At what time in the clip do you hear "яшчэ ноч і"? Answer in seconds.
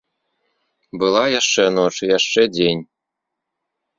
1.39-2.11